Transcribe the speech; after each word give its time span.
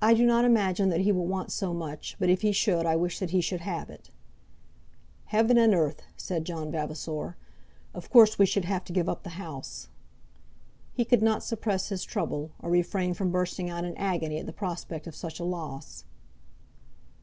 "I 0.00 0.14
do 0.14 0.24
not 0.24 0.46
imagine 0.46 0.88
that 0.88 1.02
he 1.02 1.12
will 1.12 1.26
want 1.26 1.52
so 1.52 1.74
much; 1.74 2.16
but 2.18 2.30
if 2.30 2.40
he 2.40 2.52
should, 2.52 2.86
I 2.86 2.96
wish 2.96 3.18
that 3.18 3.32
he 3.32 3.42
should 3.42 3.60
have 3.60 3.90
it." 3.90 4.08
"Heaven 5.26 5.58
and 5.58 5.74
earth!" 5.74 6.00
said 6.16 6.46
John 6.46 6.70
Vavasor. 6.72 7.36
"Of 7.92 8.08
course 8.08 8.38
we 8.38 8.46
should 8.46 8.64
have 8.64 8.82
to 8.84 8.94
give 8.94 9.10
up 9.10 9.22
the 9.22 9.36
house." 9.44 9.88
He 10.94 11.04
could 11.04 11.20
not 11.22 11.44
suppress 11.44 11.90
his 11.90 12.02
trouble, 12.02 12.52
or 12.60 12.70
refrain 12.70 13.12
from 13.12 13.30
bursting 13.30 13.68
out 13.68 13.84
in 13.84 13.94
agony 13.98 14.38
at 14.38 14.46
the 14.46 14.54
prospect 14.54 15.06
of 15.06 15.14
such 15.14 15.38
a 15.38 15.44
loss. 15.44 16.04